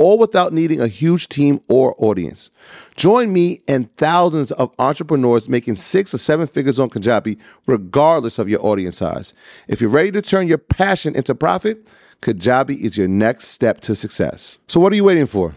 all 0.00 0.18
without 0.18 0.52
needing 0.52 0.80
a 0.80 0.88
huge 0.88 1.28
team 1.28 1.60
or 1.68 1.94
audience. 1.98 2.50
Join 2.96 3.32
me 3.32 3.60
and 3.68 3.94
thousands 3.96 4.50
of 4.52 4.74
entrepreneurs 4.78 5.48
making 5.48 5.74
six 5.76 6.14
or 6.14 6.18
seven 6.18 6.46
figures 6.46 6.80
on 6.80 6.88
Kajabi, 6.88 7.38
regardless 7.66 8.38
of 8.38 8.48
your 8.48 8.64
audience 8.64 8.96
size. 8.96 9.34
If 9.68 9.80
you're 9.80 9.90
ready 9.90 10.10
to 10.12 10.22
turn 10.22 10.48
your 10.48 10.58
passion 10.58 11.14
into 11.14 11.34
profit, 11.34 11.86
Kajabi 12.22 12.80
is 12.80 12.96
your 12.96 13.08
next 13.08 13.48
step 13.48 13.80
to 13.82 13.94
success. 13.94 14.58
So, 14.68 14.80
what 14.80 14.92
are 14.92 14.96
you 14.96 15.04
waiting 15.04 15.26
for? 15.26 15.56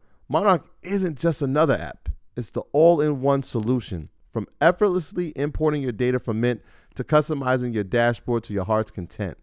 Monarch 0.31 0.65
isn't 0.81 1.19
just 1.19 1.41
another 1.41 1.73
app, 1.73 2.07
it's 2.37 2.51
the 2.51 2.61
all 2.71 3.01
in 3.01 3.19
one 3.19 3.43
solution. 3.43 4.07
From 4.31 4.47
effortlessly 4.61 5.33
importing 5.35 5.81
your 5.81 5.91
data 5.91 6.21
from 6.21 6.39
Mint 6.39 6.61
to 6.95 7.03
customizing 7.03 7.73
your 7.73 7.83
dashboard 7.83 8.45
to 8.45 8.53
your 8.53 8.63
heart's 8.63 8.91
content. 8.91 9.37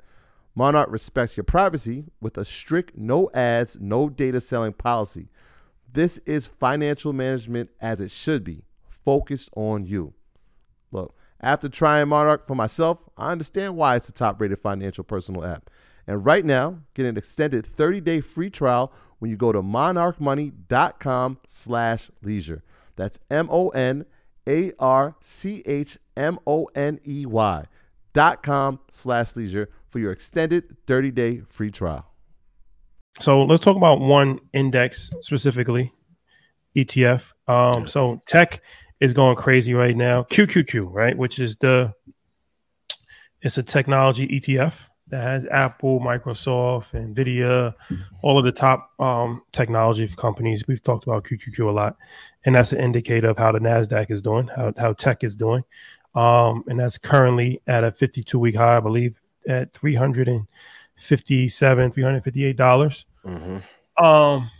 Monarch 0.54 0.90
respects 0.90 1.36
your 1.36 1.44
privacy 1.44 2.06
with 2.22 2.38
a 2.38 2.44
strict 2.46 2.96
no 2.96 3.30
ads, 3.34 3.76
no 3.78 4.08
data 4.08 4.40
selling 4.40 4.72
policy. 4.72 5.28
This 5.92 6.16
is 6.24 6.46
financial 6.46 7.12
management 7.12 7.68
as 7.82 8.00
it 8.00 8.10
should 8.10 8.42
be, 8.42 8.64
focused 9.04 9.50
on 9.54 9.84
you. 9.84 10.14
Look, 10.90 11.14
after 11.42 11.68
trying 11.68 12.08
Monarch 12.08 12.46
for 12.46 12.54
myself, 12.54 12.96
I 13.14 13.30
understand 13.30 13.76
why 13.76 13.96
it's 13.96 14.06
the 14.06 14.12
top 14.12 14.40
rated 14.40 14.60
financial 14.60 15.04
personal 15.04 15.44
app. 15.44 15.68
And 16.08 16.24
right 16.24 16.44
now, 16.44 16.78
get 16.94 17.06
an 17.06 17.16
extended 17.16 17.66
30-day 17.66 18.22
free 18.22 18.50
trial 18.50 18.92
when 19.18 19.30
you 19.30 19.36
go 19.36 19.52
to 19.52 19.62
monarchmoney.com 19.62 21.38
slash 21.46 22.10
leisure. 22.22 22.64
That's 22.96 23.20
M-O-N 23.30 24.06
a 24.48 24.72
R 24.78 25.14
C 25.20 25.62
H 25.66 25.98
M 26.16 26.38
O 26.46 26.68
N 26.74 26.98
E 27.06 27.26
Y 27.26 27.64
dot 28.14 28.42
com 28.42 28.80
slash 28.90 29.36
leisure 29.36 29.68
for 29.90 29.98
your 29.98 30.10
extended 30.10 30.76
30 30.86 31.10
day 31.10 31.42
free 31.50 31.70
trial. 31.70 32.06
So 33.20 33.42
let's 33.44 33.60
talk 33.60 33.76
about 33.76 34.00
one 34.00 34.40
index 34.52 35.10
specifically, 35.20 35.92
ETF. 36.76 37.32
Um, 37.46 37.86
so 37.86 38.22
tech 38.26 38.62
is 39.00 39.12
going 39.12 39.36
crazy 39.36 39.74
right 39.74 39.96
now. 39.96 40.22
QQQ, 40.24 40.88
right, 40.90 41.16
which 41.16 41.38
is 41.38 41.56
the 41.56 41.92
it's 43.42 43.58
a 43.58 43.62
technology 43.62 44.26
ETF 44.26 44.72
that 45.10 45.22
has 45.22 45.46
Apple, 45.50 46.00
Microsoft, 46.00 46.92
Nvidia, 46.92 47.74
all 48.22 48.38
of 48.38 48.44
the 48.44 48.52
top 48.52 48.92
um, 48.98 49.42
technology 49.52 50.06
companies. 50.08 50.68
We've 50.68 50.82
talked 50.82 51.04
about 51.04 51.24
QQQ 51.24 51.68
a 51.68 51.70
lot, 51.70 51.96
and 52.44 52.54
that's 52.54 52.72
an 52.72 52.80
indicator 52.80 53.28
of 53.28 53.36
how 53.38 53.52
the 53.52 53.58
Nasdaq 53.58 54.10
is 54.10 54.22
doing, 54.22 54.48
how 54.48 54.72
how 54.76 54.92
tech 54.92 55.24
is 55.24 55.34
doing, 55.34 55.64
um, 56.14 56.64
and 56.66 56.78
that's 56.80 56.98
currently 56.98 57.62
at 57.66 57.84
a 57.84 57.90
52 57.90 58.38
week 58.38 58.56
high, 58.56 58.76
I 58.76 58.80
believe, 58.80 59.18
at 59.46 59.72
357, 59.72 61.90
358 61.90 62.56
dollars. 62.56 63.06
Mm-hmm. 63.24 64.04
Um, 64.04 64.50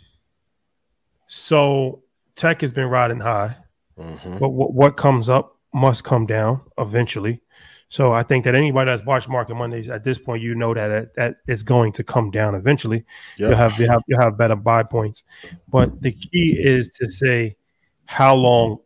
so 1.26 2.02
tech 2.34 2.62
has 2.62 2.72
been 2.72 2.88
riding 2.88 3.20
high, 3.20 3.54
mm-hmm. 3.98 4.32
but 4.32 4.48
w- 4.48 4.72
what 4.72 4.96
comes 4.96 5.28
up 5.28 5.57
must 5.72 6.04
come 6.04 6.26
down 6.26 6.60
eventually. 6.78 7.42
So 7.90 8.12
I 8.12 8.22
think 8.22 8.44
that 8.44 8.54
anybody 8.54 8.90
that's 8.90 9.04
watched 9.04 9.28
Market 9.28 9.54
Mondays 9.54 9.88
at 9.88 10.04
this 10.04 10.18
point, 10.18 10.42
you 10.42 10.54
know 10.54 10.74
that 10.74 10.90
it, 10.90 11.14
that 11.16 11.36
it's 11.46 11.62
going 11.62 11.92
to 11.92 12.04
come 12.04 12.30
down 12.30 12.54
eventually. 12.54 13.04
You'll 13.38 13.54
have 13.56 13.78
you 13.80 13.88
have 13.88 14.02
you 14.06 14.16
have 14.20 14.36
better 14.36 14.56
buy 14.56 14.82
points, 14.82 15.24
but 15.68 16.02
the 16.02 16.12
key 16.12 16.56
is 16.58 16.90
to 17.00 17.10
say 17.10 17.56
how 18.04 18.34
long 18.34 18.78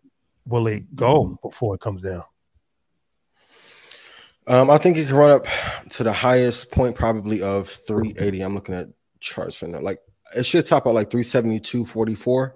will 0.46 0.66
it 0.68 0.94
go 0.94 1.36
before 1.42 1.74
it 1.74 1.80
comes 1.80 2.02
down. 2.02 2.22
Um, 4.46 4.70
I 4.70 4.78
think 4.78 4.96
it 4.96 5.06
can 5.06 5.16
run 5.16 5.30
up 5.30 5.46
to 5.90 6.02
the 6.02 6.12
highest 6.12 6.72
point 6.72 6.96
probably 6.96 7.42
of 7.42 7.68
380. 7.68 8.42
I'm 8.42 8.54
looking 8.54 8.74
at 8.74 8.88
charts 9.20 9.62
right 9.62 9.70
now. 9.70 9.80
Like 9.80 9.98
it 10.36 10.44
should 10.44 10.66
top 10.66 10.86
out 10.86 10.94
like 10.94 11.10
372.44. 11.10 12.52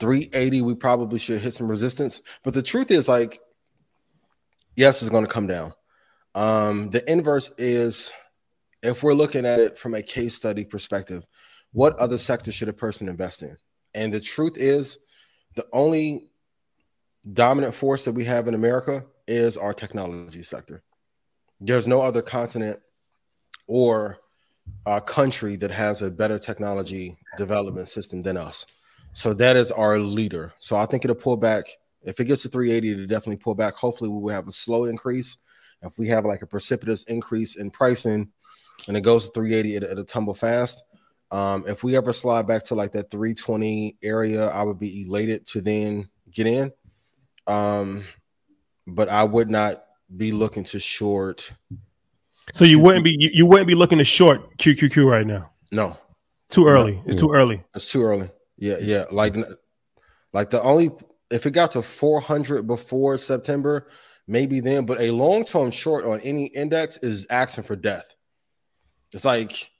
380, 0.00 0.62
we 0.62 0.74
probably 0.74 1.18
should 1.18 1.40
hit 1.40 1.54
some 1.54 1.68
resistance. 1.68 2.20
But 2.42 2.54
the 2.54 2.62
truth 2.62 2.90
is, 2.90 3.08
like, 3.08 3.40
yes, 4.76 5.02
it's 5.02 5.10
going 5.10 5.24
to 5.24 5.30
come 5.30 5.46
down. 5.46 5.72
Um, 6.34 6.90
the 6.90 7.08
inverse 7.10 7.50
is 7.58 8.12
if 8.82 9.02
we're 9.02 9.14
looking 9.14 9.44
at 9.46 9.60
it 9.60 9.76
from 9.76 9.94
a 9.94 10.02
case 10.02 10.34
study 10.34 10.64
perspective, 10.64 11.26
what 11.72 11.96
other 11.96 12.18
sector 12.18 12.50
should 12.50 12.68
a 12.68 12.72
person 12.72 13.08
invest 13.08 13.42
in? 13.42 13.56
And 13.94 14.12
the 14.12 14.20
truth 14.20 14.56
is, 14.56 14.98
the 15.56 15.66
only 15.72 16.30
dominant 17.32 17.74
force 17.74 18.04
that 18.04 18.12
we 18.12 18.24
have 18.24 18.48
in 18.48 18.54
America 18.54 19.04
is 19.26 19.56
our 19.56 19.74
technology 19.74 20.42
sector. 20.42 20.82
There's 21.60 21.86
no 21.86 22.00
other 22.00 22.22
continent 22.22 22.80
or 23.68 24.18
uh, 24.86 25.00
country 25.00 25.56
that 25.56 25.70
has 25.70 26.02
a 26.02 26.10
better 26.10 26.38
technology 26.38 27.16
development 27.36 27.88
system 27.88 28.22
than 28.22 28.36
us. 28.36 28.66
So 29.12 29.34
that 29.34 29.56
is 29.56 29.70
our 29.72 29.98
leader. 29.98 30.52
So 30.58 30.76
I 30.76 30.86
think 30.86 31.04
it'll 31.04 31.16
pull 31.16 31.36
back. 31.36 31.64
If 32.02 32.20
it 32.20 32.24
gets 32.24 32.42
to 32.42 32.48
380, 32.48 32.92
it'll 32.92 33.06
definitely 33.06 33.36
pull 33.36 33.54
back. 33.54 33.74
Hopefully, 33.74 34.08
we 34.08 34.18
will 34.18 34.32
have 34.32 34.48
a 34.48 34.52
slow 34.52 34.84
increase. 34.84 35.36
If 35.82 35.98
we 35.98 36.08
have 36.08 36.24
like 36.24 36.42
a 36.42 36.46
precipitous 36.46 37.04
increase 37.04 37.56
in 37.56 37.70
pricing 37.70 38.30
and 38.86 38.96
it 38.96 39.00
goes 39.02 39.26
to 39.26 39.32
380, 39.32 39.76
it, 39.76 39.82
it'll 39.82 40.04
tumble 40.04 40.34
fast. 40.34 40.82
Um, 41.30 41.64
if 41.66 41.84
we 41.84 41.96
ever 41.96 42.12
slide 42.12 42.46
back 42.46 42.64
to 42.64 42.74
like 42.74 42.92
that 42.92 43.10
320 43.10 43.96
area, 44.02 44.48
I 44.48 44.62
would 44.62 44.78
be 44.78 45.02
elated 45.02 45.46
to 45.48 45.60
then 45.60 46.08
get 46.30 46.46
in. 46.46 46.72
Um, 47.46 48.04
but 48.86 49.08
I 49.08 49.24
would 49.24 49.50
not 49.50 49.84
be 50.16 50.32
looking 50.32 50.64
to 50.64 50.80
short. 50.80 51.52
So 52.52 52.64
you 52.64 52.78
wouldn't 52.80 53.04
be 53.04 53.16
you, 53.18 53.30
you 53.32 53.46
wouldn't 53.46 53.68
be 53.68 53.74
looking 53.74 53.98
to 53.98 54.04
short 54.04 54.56
QQQ 54.58 55.06
right 55.06 55.26
now. 55.26 55.50
No, 55.70 55.96
Too 56.48 56.66
early. 56.66 57.00
It's 57.06 57.20
too 57.20 57.30
early. 57.32 57.62
it's 57.74 57.90
too 57.90 58.02
early. 58.02 58.28
Yeah, 58.60 58.76
yeah. 58.80 59.04
Like, 59.10 59.34
like 60.32 60.50
the 60.50 60.62
only 60.62 60.90
if 61.30 61.46
it 61.46 61.52
got 61.52 61.72
to 61.72 61.82
400 61.82 62.66
before 62.66 63.18
September, 63.18 63.86
maybe 64.28 64.60
then. 64.60 64.86
But 64.86 65.00
a 65.00 65.10
long 65.10 65.44
term 65.44 65.70
short 65.70 66.04
on 66.04 66.20
any 66.20 66.46
index 66.46 66.98
is 66.98 67.26
asking 67.30 67.64
for 67.64 67.74
death. 67.76 68.14
It's 69.12 69.24
like 69.24 69.70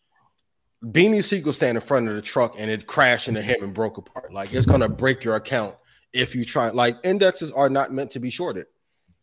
Beanie 0.85 1.23
Sigel 1.23 1.53
stand 1.53 1.77
in 1.77 1.83
front 1.83 2.09
of 2.09 2.15
the 2.17 2.23
truck 2.23 2.57
and 2.59 2.71
it 2.71 2.87
crashed 2.87 3.29
into 3.29 3.43
him 3.43 3.63
and 3.63 3.75
broke 3.75 3.99
apart. 3.99 4.33
Like 4.33 4.53
it's 4.53 4.67
gonna 4.67 4.89
break 4.89 5.23
your 5.23 5.37
account 5.37 5.77
if 6.13 6.35
you 6.35 6.45
try. 6.45 6.71
Like 6.71 6.97
indexes 7.05 7.53
are 7.53 7.69
not 7.69 7.93
meant 7.93 8.11
to 8.13 8.21
be 8.21 8.31
shorted. 8.31 8.67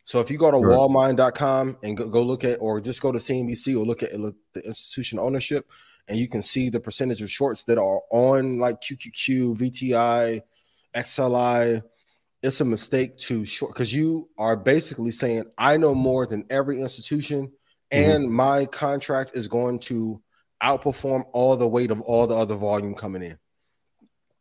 So 0.04 0.22
if 0.22 0.32
you 0.32 0.38
go 0.38 0.52
to 0.52 0.58
Right. 0.58 0.78
wallmine.com 0.78 1.80
and 1.84 1.98
go, 1.98 2.08
go 2.08 2.24
look 2.24 2.46
at, 2.46 2.60
or 2.62 2.80
just 2.80 3.02
go 3.02 3.12
to 3.12 3.18
CNBC 3.18 3.76
or 3.76 3.86
look 3.86 4.04
at 4.04 4.18
look 4.18 4.38
the 4.54 4.62
institution 4.66 5.20
ownership, 5.20 5.70
and 6.08 6.18
you 6.18 6.28
can 6.28 6.42
see 6.42 6.70
the 6.70 6.80
percentage 6.80 7.22
of 7.22 7.30
shorts 7.30 7.64
that 7.66 7.78
are 7.78 8.02
on 8.12 8.60
like 8.60 8.82
QQQ, 8.82 9.58
VTI, 9.58 10.42
XLI. 10.96 11.82
It's 12.44 12.62
a 12.62 12.66
mistake 12.66 13.18
to 13.20 13.46
short 13.46 13.74
because 13.74 13.94
you 13.94 14.30
are 14.38 14.56
basically 14.56 15.12
saying, 15.12 15.46
I 15.58 15.78
know 15.78 15.94
more 15.96 16.26
than 16.26 16.46
every 16.50 16.80
institution, 16.82 17.52
mm-hmm. 17.92 18.12
and 18.12 18.32
my 18.32 18.66
contract 18.66 19.32
is 19.34 19.48
going 19.48 19.80
to 19.80 20.22
outperform 20.64 21.26
all 21.34 21.56
the 21.56 21.68
weight 21.68 21.92
of 21.92 22.02
all 22.02 22.28
the 22.28 22.36
other 22.36 22.56
volume 22.56 22.96
coming 22.96 23.22
in. 23.22 23.38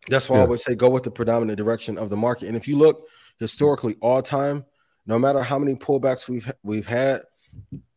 That's 0.08 0.30
why 0.30 0.36
I 0.36 0.38
Yeah. 0.40 0.44
always 0.44 0.64
say 0.64 0.74
go 0.74 0.88
with 0.88 1.02
the 1.02 1.10
predominant 1.10 1.58
direction 1.58 1.98
of 1.98 2.10
the 2.10 2.16
market. 2.16 2.48
And 2.48 2.56
if 2.56 2.68
you 2.68 2.76
look 2.76 3.08
historically, 3.38 3.96
all 4.00 4.22
time, 4.22 4.64
no 5.06 5.18
matter 5.18 5.42
how 5.42 5.58
many 5.58 5.74
pullbacks 5.74 6.28
we've 6.28 6.50
we've 6.62 6.86
had, 6.86 7.22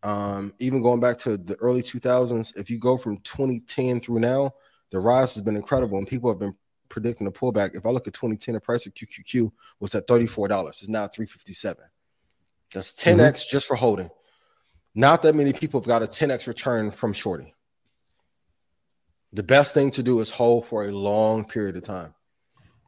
um, 0.03 0.53
even 0.59 0.81
going 0.81 1.00
back 1.00 1.17
to 1.19 1.38
the 1.38 1.56
early 1.56 1.81
2000s, 1.81 2.57
if 2.57 2.69
you 2.69 2.77
go 2.77 2.97
from 2.97 3.17
2010 3.19 4.01
through 4.01 4.19
now, 4.19 4.53
the 4.91 5.00
rise 5.00 5.35
has 5.35 5.44
been 5.44 5.56
incredible, 5.56 5.97
and 5.97 6.07
people 6.07 6.29
have 6.29 6.39
been 6.39 6.56
predicting 6.89 7.27
a 7.27 7.31
pullback. 7.31 7.75
If 7.75 7.85
I 7.85 7.89
look 7.89 8.07
at 8.07 8.13
2010, 8.13 8.56
the 8.56 8.59
price 8.59 8.85
of 8.85 8.94
QQQ 8.94 9.51
was 9.79 9.94
at 9.95 10.07
$34. 10.07 10.69
It's 10.69 10.89
now 10.89 11.07
357. 11.07 11.83
That's 12.73 12.94
10x 12.94 13.47
just 13.47 13.67
for 13.67 13.75
holding. 13.75 14.09
Not 14.95 15.21
that 15.23 15.35
many 15.35 15.53
people 15.53 15.79
have 15.79 15.88
got 15.88 16.03
a 16.03 16.07
10x 16.07 16.47
return 16.47 16.91
from 16.91 17.13
shorting. 17.13 17.53
The 19.33 19.44
best 19.44 19.73
thing 19.73 19.91
to 19.91 20.03
do 20.03 20.19
is 20.19 20.31
hold 20.31 20.65
for 20.65 20.85
a 20.85 20.91
long 20.91 21.45
period 21.45 21.77
of 21.77 21.83
time. 21.83 22.15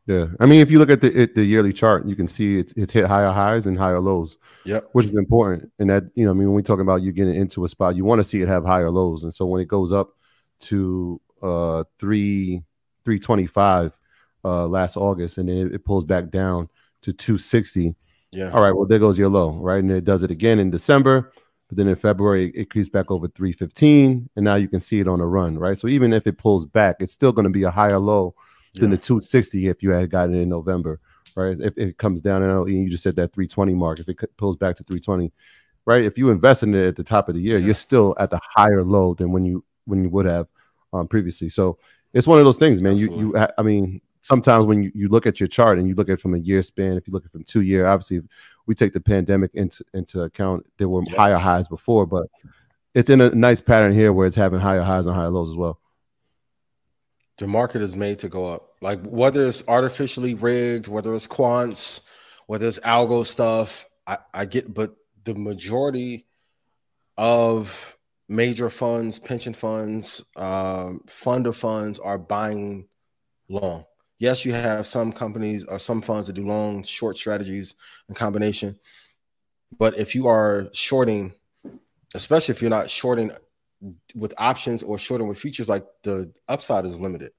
Yeah, 0.07 0.25
I 0.39 0.47
mean, 0.47 0.61
if 0.61 0.71
you 0.71 0.79
look 0.79 0.89
at 0.89 1.01
the 1.01 1.21
it, 1.21 1.35
the 1.35 1.43
yearly 1.43 1.71
chart, 1.71 2.07
you 2.07 2.15
can 2.15 2.27
see 2.27 2.57
it's 2.57 2.73
it's 2.75 2.91
hit 2.91 3.05
higher 3.05 3.31
highs 3.31 3.67
and 3.67 3.77
higher 3.77 3.99
lows, 3.99 4.37
Yep. 4.65 4.89
which 4.93 5.05
is 5.05 5.15
important. 5.15 5.71
And 5.77 5.89
that 5.91 6.05
you 6.15 6.25
know, 6.25 6.31
I 6.31 6.33
mean, 6.33 6.47
when 6.47 6.55
we 6.55 6.63
talk 6.63 6.79
about 6.79 7.03
you 7.03 7.11
getting 7.11 7.35
into 7.35 7.63
a 7.63 7.67
spot, 7.67 7.95
you 7.95 8.03
want 8.03 8.19
to 8.19 8.23
see 8.23 8.41
it 8.41 8.47
have 8.47 8.65
higher 8.65 8.89
lows. 8.89 9.23
And 9.23 9.33
so 9.33 9.45
when 9.45 9.61
it 9.61 9.67
goes 9.67 9.91
up 9.91 10.09
to 10.61 11.21
uh 11.41 11.83
three 11.99 12.63
three 13.05 13.19
twenty 13.19 13.45
five 13.47 13.95
uh 14.43 14.65
last 14.67 14.97
August, 14.97 15.37
and 15.37 15.47
then 15.49 15.57
it, 15.67 15.75
it 15.75 15.85
pulls 15.85 16.03
back 16.03 16.29
down 16.31 16.67
to 17.03 17.13
two 17.13 17.37
sixty. 17.37 17.95
Yeah. 18.31 18.51
All 18.51 18.63
right, 18.63 18.71
well 18.71 18.87
there 18.87 18.99
goes 18.99 19.19
your 19.19 19.29
low, 19.29 19.51
right? 19.51 19.79
And 19.83 19.91
it 19.91 20.03
does 20.05 20.23
it 20.23 20.31
again 20.31 20.57
in 20.57 20.71
December, 20.71 21.31
but 21.67 21.77
then 21.77 21.87
in 21.87 21.95
February 21.95 22.49
it 22.55 22.69
creeps 22.71 22.89
back 22.89 23.11
over 23.11 23.27
315, 23.27 24.29
and 24.35 24.45
now 24.45 24.55
you 24.55 24.67
can 24.67 24.79
see 24.79 24.99
it 24.99 25.07
on 25.07 25.19
a 25.21 25.27
run, 25.27 25.59
right? 25.59 25.77
So 25.77 25.87
even 25.87 26.11
if 26.13 26.25
it 26.25 26.37
pulls 26.37 26.65
back, 26.65 26.95
it's 27.01 27.13
still 27.13 27.31
going 27.33 27.43
to 27.43 27.51
be 27.51 27.63
a 27.63 27.71
higher 27.71 27.99
low 27.99 28.33
than 28.75 28.89
the 28.91 28.97
260 28.97 29.67
if 29.67 29.83
you 29.83 29.91
had 29.91 30.09
gotten 30.09 30.35
it 30.35 30.41
in 30.41 30.49
November, 30.49 30.99
right? 31.35 31.57
If 31.59 31.77
it 31.77 31.97
comes 31.97 32.21
down, 32.21 32.41
and 32.43 32.69
you 32.69 32.89
just 32.89 33.03
said 33.03 33.15
that 33.17 33.33
320 33.33 33.73
mark, 33.73 33.99
if 33.99 34.07
it 34.09 34.17
pulls 34.37 34.55
back 34.55 34.75
to 34.77 34.83
320, 34.83 35.31
right? 35.85 36.03
If 36.03 36.17
you 36.17 36.29
invest 36.29 36.63
in 36.63 36.73
it 36.73 36.87
at 36.87 36.95
the 36.95 37.03
top 37.03 37.27
of 37.29 37.35
the 37.35 37.41
year, 37.41 37.57
Yeah. 37.57 37.65
you're 37.67 37.75
still 37.75 38.15
at 38.19 38.29
the 38.29 38.39
higher 38.55 38.83
low 38.83 39.13
than 39.13 39.31
when 39.31 39.43
you 39.45 39.63
when 39.85 40.03
you 40.03 40.09
would 40.09 40.25
have 40.25 40.47
um, 40.93 41.07
previously. 41.07 41.49
So 41.49 41.77
it's 42.13 42.27
one 42.27 42.39
of 42.39 42.45
those 42.45 42.57
things, 42.57 42.81
man. 42.81 42.97
You 42.97 43.17
you 43.17 43.37
I 43.57 43.61
mean, 43.61 43.99
sometimes 44.21 44.65
when 44.65 44.83
you, 44.83 44.91
you 44.93 45.07
look 45.09 45.25
at 45.25 45.39
your 45.39 45.47
chart 45.47 45.79
and 45.79 45.87
you 45.87 45.95
look 45.95 46.07
at 46.09 46.13
it 46.13 46.21
from 46.21 46.35
a 46.35 46.37
year 46.37 46.61
span, 46.61 46.97
if 46.97 47.07
you 47.07 47.13
look 47.13 47.23
at 47.23 47.27
it 47.29 47.31
from 47.31 47.43
two 47.43 47.61
year, 47.61 47.85
obviously 47.87 48.21
we 48.67 48.75
take 48.75 48.93
the 48.93 49.01
pandemic 49.01 49.51
into 49.55 49.83
into 49.93 50.21
account. 50.21 50.65
There 50.77 50.87
were 50.87 51.03
Yeah. 51.07 51.15
higher 51.17 51.37
highs 51.37 51.67
before, 51.67 52.05
but 52.05 52.27
it's 52.93 53.09
in 53.09 53.19
a 53.21 53.31
nice 53.31 53.59
pattern 53.61 53.93
here 53.93 54.13
where 54.13 54.27
it's 54.27 54.35
having 54.35 54.59
higher 54.59 54.81
highs 54.81 55.07
and 55.07 55.15
higher 55.15 55.29
lows 55.29 55.49
as 55.49 55.55
well. 55.55 55.79
The 57.37 57.47
market 57.47 57.81
is 57.81 57.95
made 57.95 58.19
to 58.19 58.29
go 58.29 58.47
up. 58.47 58.69
Like 58.81 59.01
whether 59.03 59.47
it's 59.47 59.63
artificially 59.67 60.35
rigged, 60.35 60.87
whether 60.87 61.13
it's 61.15 61.27
quants, 61.27 62.01
whether 62.47 62.67
it's 62.67 62.79
algo 62.79 63.25
stuff, 63.25 63.87
I, 64.07 64.17
I 64.33 64.45
get, 64.45 64.73
but 64.73 64.95
the 65.23 65.35
majority 65.35 66.27
of 67.17 67.97
major 68.27 68.69
funds, 68.69 69.19
pension 69.19 69.53
funds, 69.53 70.23
um, 70.35 71.01
fund 71.07 71.47
of 71.47 71.55
funds 71.57 71.99
are 71.99 72.17
buying 72.17 72.87
long. 73.49 73.85
Yes, 74.17 74.45
you 74.45 74.53
have 74.53 74.85
some 74.85 75.11
companies 75.11 75.65
or 75.65 75.79
some 75.79 76.01
funds 76.01 76.27
that 76.27 76.33
do 76.33 76.45
long, 76.45 76.83
short 76.83 77.17
strategies 77.17 77.75
in 78.07 78.15
combination. 78.15 78.79
But 79.77 79.97
if 79.97 80.15
you 80.15 80.27
are 80.27 80.69
shorting, 80.73 81.33
especially 82.13 82.53
if 82.53 82.61
you're 82.61 82.69
not 82.69 82.89
shorting 82.89 83.31
with 84.15 84.33
options 84.37 84.83
or 84.83 84.97
shorting 84.97 85.27
with 85.27 85.39
futures, 85.39 85.69
like 85.69 85.85
the 86.03 86.31
upside 86.47 86.85
is 86.85 86.99
limited. 86.99 87.31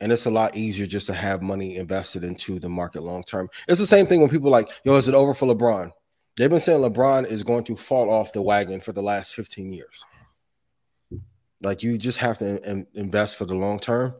And 0.00 0.12
it's 0.12 0.26
a 0.26 0.30
lot 0.30 0.56
easier 0.56 0.86
just 0.86 1.06
to 1.06 1.14
have 1.14 1.40
money 1.40 1.76
invested 1.76 2.22
into 2.22 2.58
the 2.58 2.68
market 2.68 3.02
long 3.02 3.22
term. 3.22 3.48
It's 3.66 3.80
the 3.80 3.86
same 3.86 4.06
thing 4.06 4.20
when 4.20 4.28
people 4.28 4.50
like, 4.50 4.68
yo, 4.84 4.96
is 4.96 5.08
it 5.08 5.14
over 5.14 5.32
for 5.32 5.46
LeBron? 5.46 5.90
They've 6.36 6.50
been 6.50 6.60
saying 6.60 6.82
LeBron 6.82 7.26
is 7.26 7.42
going 7.42 7.64
to 7.64 7.76
fall 7.76 8.10
off 8.10 8.32
the 8.32 8.42
wagon 8.42 8.80
for 8.80 8.92
the 8.92 9.02
last 9.02 9.34
15 9.34 9.72
years. 9.72 10.04
Like 11.62 11.82
you 11.82 11.96
just 11.96 12.18
have 12.18 12.36
to 12.38 12.70
in- 12.70 12.86
invest 12.94 13.36
for 13.36 13.46
the 13.46 13.54
long 13.54 13.78
term. 13.78 14.14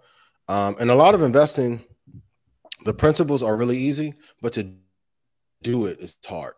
Um, 0.49 0.77
and 0.81 0.91
a 0.91 0.95
lot 0.95 1.15
of 1.15 1.23
investing, 1.23 1.85
the 2.85 2.95
principles 2.95 3.43
are 3.43 3.57
really 3.57 3.77
easy, 3.77 4.15
but 4.41 4.55
to 4.55 4.73
do 5.63 5.87
it 5.87 6.01
is 6.01 6.17
hard. 6.25 6.55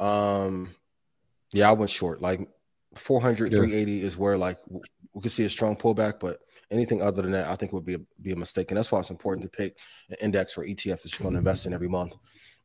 Um, 0.00 0.70
yeah, 1.52 1.68
I 1.68 1.72
went 1.72 1.90
short. 1.90 2.22
Like 2.22 2.40
400, 2.94 3.52
Yeah. 3.52 3.58
380 3.58 4.02
is 4.02 4.18
where 4.18 4.36
like 4.36 4.58
we 4.68 5.20
could 5.20 5.32
see 5.32 5.44
a 5.44 5.50
strong 5.50 5.76
pullback, 5.76 6.20
but 6.20 6.38
anything 6.70 7.02
other 7.02 7.22
than 7.22 7.32
that, 7.32 7.48
I 7.48 7.56
think 7.56 7.72
would 7.72 7.84
be 7.84 7.94
a, 7.94 7.98
be 8.20 8.32
a 8.32 8.36
mistake. 8.36 8.70
And 8.70 8.78
that's 8.78 8.90
why 8.90 8.98
it's 8.98 9.10
important 9.10 9.44
to 9.44 9.50
pick 9.50 9.76
an 10.10 10.16
index 10.20 10.56
or 10.56 10.62
ETF 10.62 11.02
that 11.02 11.12
you're 11.12 11.22
going 11.24 11.34
to 11.34 11.38
invest 11.38 11.66
in 11.66 11.72
every 11.72 11.88
month 11.88 12.16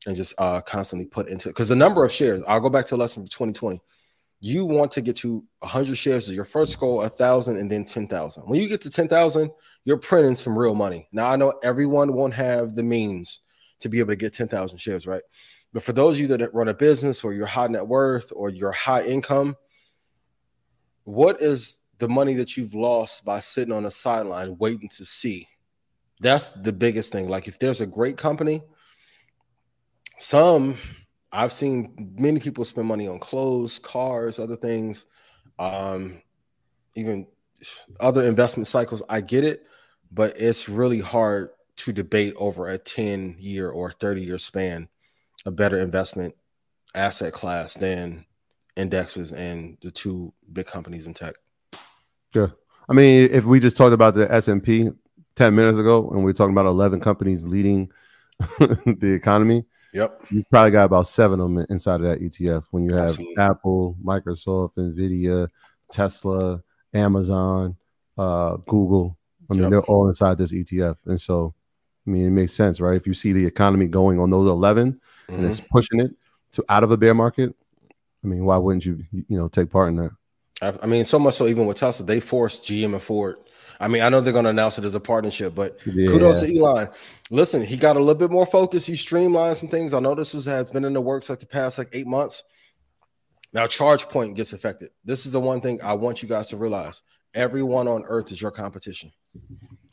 and 0.06 0.16
just 0.16 0.34
uh, 0.38 0.62
constantly 0.62 1.06
put 1.06 1.28
into 1.28 1.50
it. 1.50 1.54
because 1.54 1.70
the 1.70 1.76
number 1.76 2.06
of 2.06 2.12
shares. 2.12 2.42
I'll 2.48 2.60
go 2.60 2.70
back 2.70 2.86
to 2.86 2.92
the 2.92 2.98
lesson 2.98 3.24
from 3.24 3.28
2020. 3.30 3.82
You 4.40 4.66
want 4.66 4.92
to 4.92 5.02
get 5.02 5.16
to 5.18 5.44
100 5.60 5.96
shares 5.96 6.30
is 6.30 6.36
your 6.36 6.46
first 6.46 6.80
goal, 6.80 7.02
a 7.02 7.10
thousand, 7.10 7.58
and 7.58 7.70
then 7.72 7.84
10,000. 7.84 8.44
When 8.44 8.62
you 8.62 8.68
get 8.70 8.82
to 8.82 8.90
10,000, 8.90 9.50
you're 9.84 9.98
printing 9.98 10.36
some 10.36 10.58
real 10.58 10.76
money. 10.76 11.08
Now 11.12 11.30
I 11.30 11.36
know 11.36 11.54
everyone 11.64 12.14
won't 12.14 12.36
have 12.36 12.76
the 12.76 12.84
means 12.84 13.42
to 13.80 13.90
be 13.90 14.00
able 14.00 14.10
to 14.10 14.16
get 14.16 14.34
10,000 14.36 14.78
shares, 14.78 15.08
right? 15.08 15.24
But 15.74 15.84
for 15.84 15.92
those 15.92 16.16
of 16.16 16.20
you 16.22 16.28
that 16.28 16.54
run 16.54 16.68
a 16.68 16.74
business 16.74 17.24
or 17.24 17.34
you're 17.34 17.46
high 17.48 17.68
net 17.68 17.88
worth 17.88 18.32
or 18.36 18.50
you're 18.50 18.72
high 18.72 19.04
income, 19.04 19.56
what 21.08 21.42
is 21.42 21.78
the 22.00 22.10
money 22.10 22.34
that 22.34 22.58
you've 22.58 22.76
lost 22.76 23.24
by 23.24 23.40
sitting 23.40 23.74
on 23.74 23.84
the 23.84 23.92
sideline 23.92 24.58
waiting 24.58 24.90
to 24.90 25.06
see? 25.06 25.48
That's 26.20 26.52
the 26.52 26.74
biggest 26.74 27.14
thing. 27.14 27.30
Like 27.30 27.48
if 27.48 27.58
there's 27.60 27.80
a 27.80 27.88
great 27.88 28.18
company, 28.18 28.62
some 30.18 30.78
I've 31.32 31.54
seen 31.54 32.14
many 32.20 32.42
people 32.42 32.66
spend 32.66 32.90
money 32.90 33.08
on 33.08 33.20
clothes, 33.20 33.80
cars, 33.80 34.38
other 34.38 34.58
things, 34.58 35.06
um, 35.60 36.22
even 36.96 37.26
other 38.02 38.24
investment 38.24 38.68
cycles. 38.68 39.02
I 39.08 39.22
get 39.22 39.46
it, 39.46 39.66
but 40.12 40.38
it's 40.38 40.68
really 40.68 41.00
hard 41.00 41.52
to 41.78 41.94
debate 41.94 42.34
over 42.36 42.68
a 42.68 42.78
10 42.78 43.38
year 43.40 43.70
or 43.70 43.94
30 43.94 44.24
year 44.24 44.38
span 44.38 44.90
a 45.46 45.52
better 45.52 45.78
investment 45.78 46.36
asset 46.96 47.32
class 47.32 47.76
than 47.76 48.26
indexes 48.78 49.34
and 49.34 49.78
the 49.82 49.92
two 49.92 50.34
big 50.54 50.68
companies 50.68 51.08
in 51.08 51.14
tech. 51.14 51.36
Sure. 52.34 52.54
I 52.90 52.94
mean, 52.94 53.30
if 53.32 53.44
we 53.44 53.60
just 53.60 53.76
talked 53.76 53.94
about 53.94 54.16
the 54.16 54.32
S 54.32 54.48
and 54.48 54.64
P 54.64 54.90
ten 55.36 55.56
minutes 55.56 55.78
ago, 55.78 56.10
and 56.12 56.24
we 56.24 56.32
are 56.32 56.34
talking 56.34 56.54
about 56.54 56.66
eleven 56.68 57.00
companies 57.00 57.44
leading 57.44 57.92
the 58.60 59.12
economy, 59.14 59.66
Yep. 59.94 60.22
You 60.30 60.44
probably 60.52 60.72
got 60.72 60.84
about 60.86 61.08
seven 61.08 61.40
of 61.40 61.52
them 61.52 61.66
inside 61.70 62.02
of 62.02 62.08
that 62.08 62.20
ETF. 62.22 62.66
When 62.72 62.84
you 62.84 62.94
have 62.96 63.06
Absolutely. 63.12 63.38
Apple, 63.38 63.98
Microsoft, 64.04 64.76
Nvidia, 64.76 65.48
Tesla, 65.92 66.62
Amazon, 66.94 67.76
uh, 68.18 68.58
Google. 68.68 69.18
I 69.50 69.54
mean, 69.54 69.64
Yep. 69.64 69.72
they're 69.72 69.82
all 69.84 70.08
inside 70.10 70.38
this 70.38 70.52
ETF, 70.54 70.98
and 71.06 71.20
so 71.20 71.54
I 72.06 72.10
mean, 72.10 72.26
it 72.28 72.30
makes 72.32 72.54
sense, 72.54 72.80
right? 72.80 72.96
If 72.96 73.06
you 73.06 73.14
see 73.14 73.34
the 73.34 73.46
economy 73.46 73.88
going 73.88 74.20
on 74.20 74.30
those 74.30 74.48
11 74.50 75.02
and 75.28 75.40
Mhm. 75.46 75.50
it's 75.50 75.60
pushing 75.60 76.00
it 76.00 76.12
to 76.54 76.64
out 76.70 76.84
of 76.84 76.92
a 76.92 76.96
bear 76.98 77.14
market, 77.14 77.54
I 78.24 78.28
mean, 78.28 78.46
why 78.46 78.58
wouldn't 78.58 78.86
you, 78.86 79.04
you 79.12 79.38
know, 79.38 79.48
take 79.48 79.70
part 79.70 79.90
in 79.90 79.98
that? 79.98 80.12
I, 80.62 80.74
I 80.84 80.88
mean, 80.88 81.04
so 81.04 81.20
much 81.20 81.36
so 81.36 81.48
even 81.48 81.66
with 81.66 81.78
Tesla, 81.78 82.06
they 82.06 82.20
forced 82.20 82.64
GM 82.64 82.94
and 82.94 83.02
Ford. 83.02 83.38
I 83.80 83.88
mean, 83.88 84.02
I 84.02 84.10
know 84.10 84.22
they're 84.22 84.34
going 84.34 84.46
to 84.46 84.50
announce 84.50 84.80
it 84.80 84.86
as 84.86 84.96
a 84.96 85.00
partnership, 85.00 85.54
but 85.54 85.78
Yeah. 85.86 86.10
kudos 86.12 86.42
to 86.42 86.58
Elon. 86.58 86.90
Listen, 87.30 87.64
he 87.64 87.78
got 87.78 87.96
a 87.96 88.00
little 88.00 88.16
bit 88.16 88.32
more 88.32 88.46
focus. 88.46 88.86
He 88.86 88.96
streamlined 88.96 89.58
some 89.58 89.70
things. 89.70 89.94
I 89.94 90.00
know 90.00 90.16
this 90.16 90.34
was 90.34 90.46
has 90.46 90.72
been 90.72 90.84
in 90.86 90.94
the 90.94 91.02
works 91.02 91.30
like 91.30 91.40
the 91.40 91.46
past 91.48 91.78
like 91.78 91.90
eight 91.94 92.08
months. 92.08 92.44
Now, 93.54 93.66
ChargePoint 93.68 94.36
gets 94.36 94.54
affected. 94.54 94.90
This 95.06 95.26
is 95.26 95.32
the 95.32 95.40
one 95.40 95.62
thing 95.62 95.80
I 95.82 95.94
want 95.94 96.22
you 96.24 96.28
guys 96.28 96.48
to 96.50 96.58
realize: 96.58 97.04
everyone 97.34 97.88
on 97.88 98.04
Earth 98.08 98.32
is 98.32 98.42
your 98.42 98.52
competition. 98.52 99.12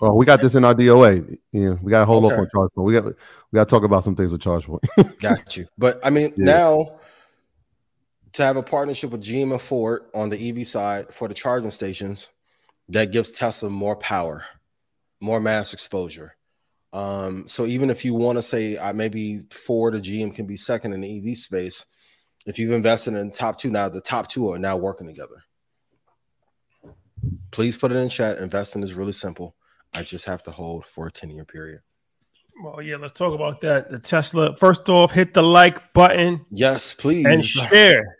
Well, 0.01 0.17
we 0.17 0.27
got 0.27 0.41
this 0.41 0.55
in 0.55 0.65
our 0.65 0.75
DOA. 0.75 1.39
Yeah, 1.53 1.75
we 1.83 1.91
got 1.91 2.01
to 2.01 2.07
hold 2.07 2.25
Okay. 2.25 2.35
off 2.35 2.41
on 2.41 2.49
ChargePoint. 2.55 2.85
We 2.85 2.93
got 2.95 3.05
we 3.05 3.57
got 3.57 3.69
to 3.69 3.71
talk 3.71 3.85
about 3.85 4.03
some 4.03 4.17
things 4.17 4.33
with 4.33 4.41
ChargePoint. 4.41 5.19
Got 5.21 5.57
you. 5.57 5.67
But 5.79 6.05
I 6.05 6.11
mean, 6.11 6.33
Yeah. 6.37 6.45
now 6.47 6.97
to 8.35 8.45
have 8.45 8.57
a 8.57 8.63
partnership 8.63 9.11
with 9.11 9.23
GM 9.23 9.53
and 9.53 9.63
Ford 9.63 10.03
on 10.15 10.29
the 10.29 10.49
EV 10.51 10.67
side 10.67 11.13
for 11.13 11.29
the 11.29 11.35
charging 11.35 11.71
stations, 11.71 12.29
that 12.89 13.13
gives 13.13 13.31
Tesla 13.31 13.71
more 13.71 13.97
power, 13.97 14.45
more 15.21 15.41
mass 15.41 15.73
exposure. 15.73 16.37
Um, 16.93 17.49
so 17.49 17.67
even 17.67 17.91
if 17.91 18.05
you 18.05 18.15
want 18.15 18.37
to 18.39 18.43
say 18.43 18.77
uh, 18.77 18.93
maybe 18.93 19.43
Ford 19.51 19.95
or 19.95 20.01
GM 20.01 20.35
can 20.35 20.47
be 20.47 20.57
second 20.57 20.93
in 20.93 21.01
the 21.01 21.19
EV 21.31 21.37
space, 21.37 21.87
if 22.47 22.59
you've 22.59 22.73
invested 22.73 23.15
in 23.15 23.31
top 23.31 23.59
two 23.59 23.71
now, 23.71 23.89
the 23.89 24.01
top 24.01 24.29
two 24.29 24.51
are 24.51 24.59
now 24.59 24.77
working 24.77 25.07
together. 25.07 25.43
Please 27.51 27.77
put 27.77 27.91
it 27.91 27.97
in 27.97 28.09
chat. 28.09 28.39
Investing 28.39 28.83
is 28.83 28.95
really 28.95 29.13
simple. 29.13 29.57
I 29.95 30.03
just 30.03 30.27
have 30.27 30.43
to 30.43 30.51
hold 30.51 30.85
for 30.85 31.07
a 31.07 31.11
10 31.11 31.31
year 31.31 31.45
period. 31.45 31.81
Well, 32.63 32.83
yeah, 32.83 32.97
let's 32.97 33.13
talk 33.19 33.35
about 33.35 33.61
that. 33.63 33.91
The 33.91 33.99
Tesla. 33.99 34.57
First 34.59 34.89
off, 34.89 35.11
hit 35.11 35.35
the 35.35 35.43
like 35.43 35.93
button 35.93 36.45
Yes, 36.51 36.95
please. 36.95 37.27
and 37.27 37.45
share. 37.45 38.19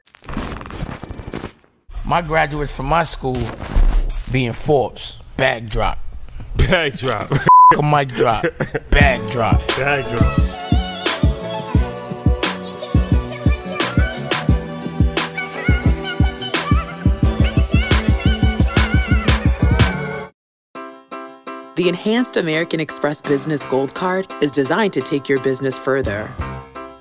My 2.15 2.23
graduates 2.23 2.73
from 2.73 2.87
my 2.87 3.03
school 3.03 3.37
being 4.31 4.53
Forbes, 4.53 5.17
bag 5.37 5.69
drop. 5.69 5.99
Bag 6.55 6.97
drop. 6.97 7.29
A 7.77 7.83
mic 7.83 8.11
drop, 8.11 8.45
bag 8.89 9.33
drop. 9.33 9.59
Bag 9.77 10.05
drop. 10.17 10.39
The 21.75 21.89
Enhanced 21.89 22.37
American 22.37 22.79
Express 22.79 23.21
Business 23.21 23.67
Gold 23.67 23.93
Card 23.95 24.29
is 24.41 24.53
designed 24.53 24.93
to 24.93 25.01
take 25.01 25.29
your 25.29 25.41
business 25.41 25.77
further. 25.77 26.33